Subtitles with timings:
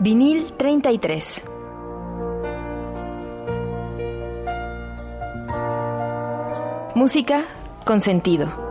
[0.00, 1.42] Vinil 33.
[6.94, 7.44] Música
[7.84, 8.67] con sentido.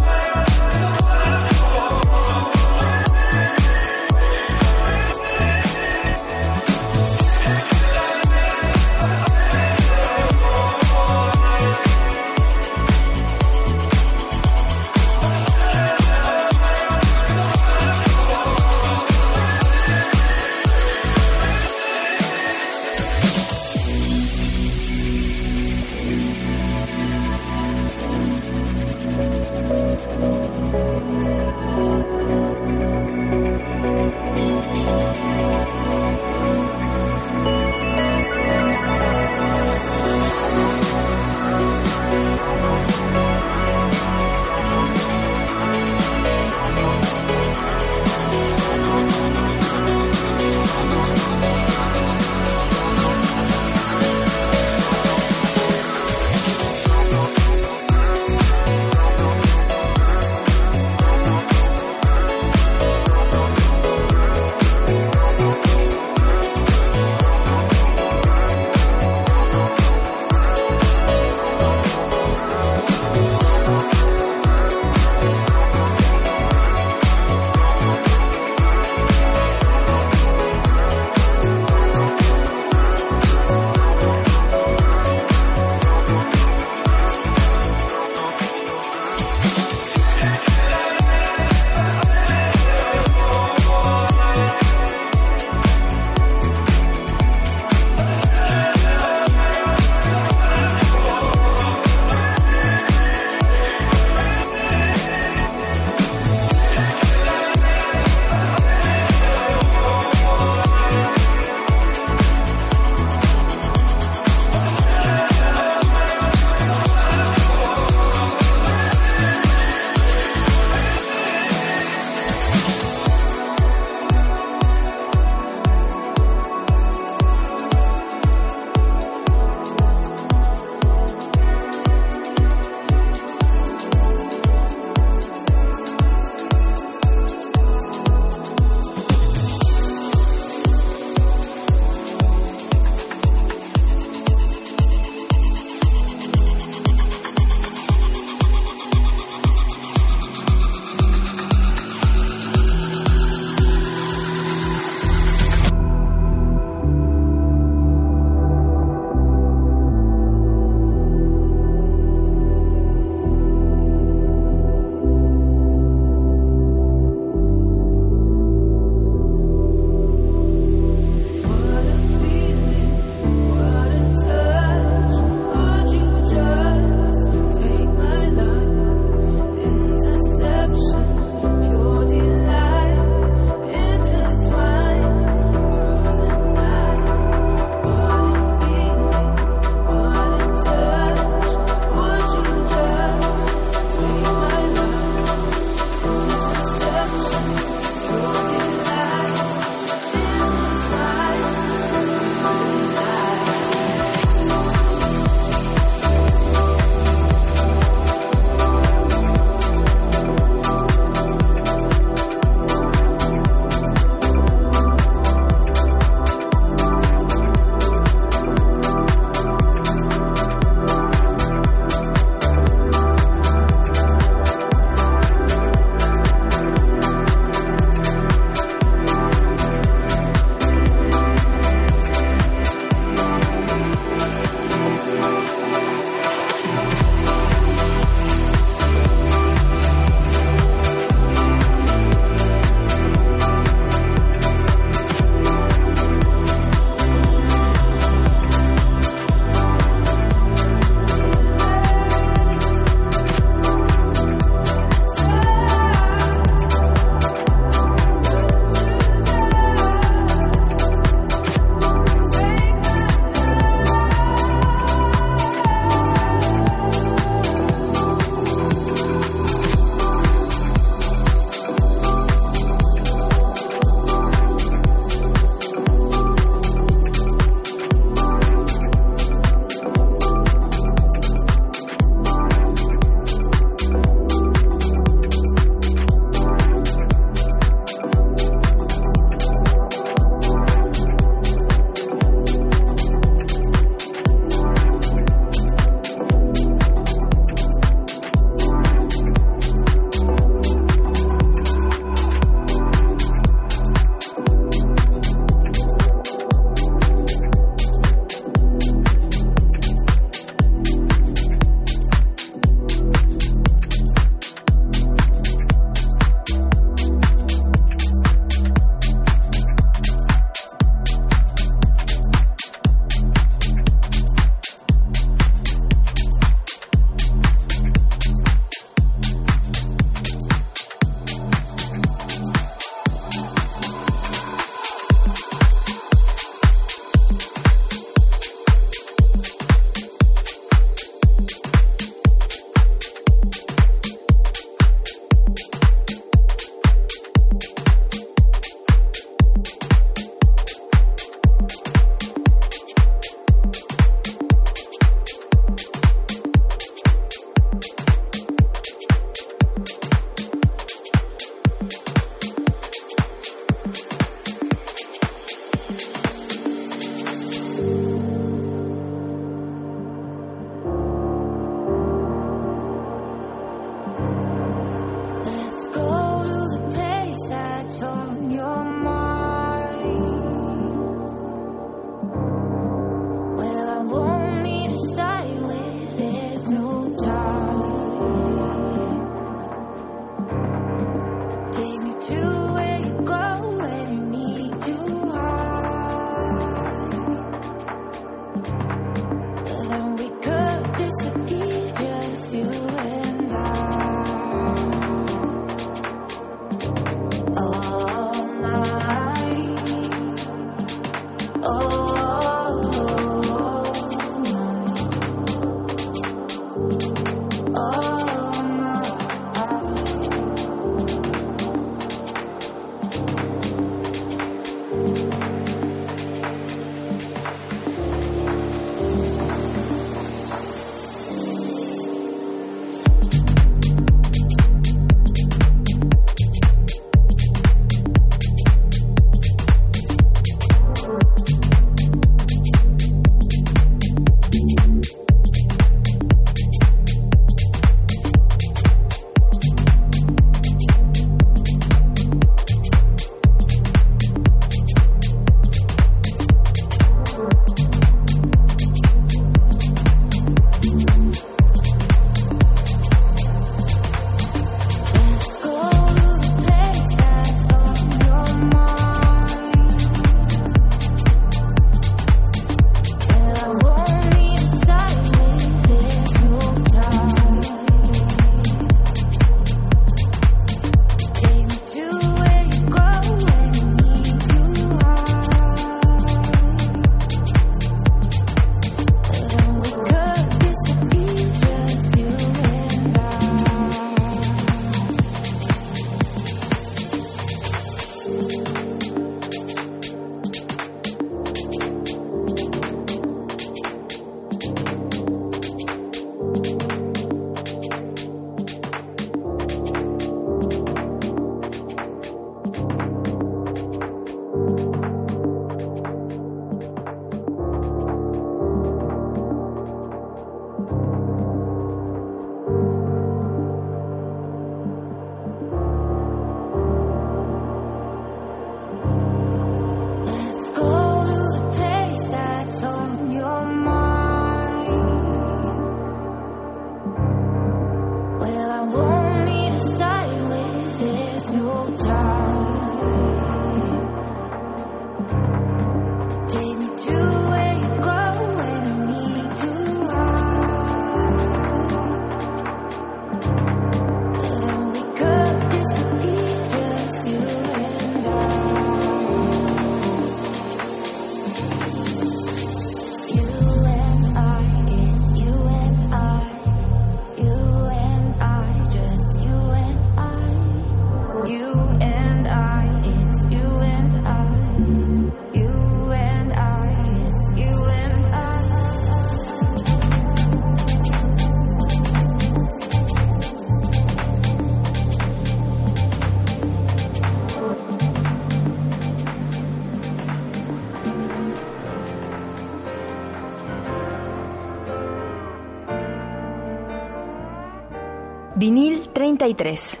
[599.44, 600.00] 33.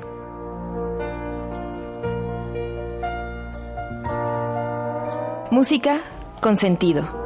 [5.50, 6.00] Música
[6.40, 7.23] con sentido.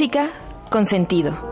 [0.00, 0.30] Música
[0.70, 1.49] con sentido.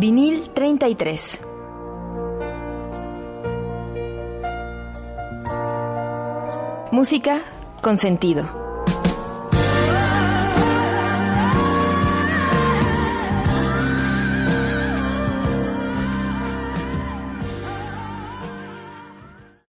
[0.00, 1.42] Vinil 33.
[6.90, 7.42] Música
[7.82, 8.59] con sentido.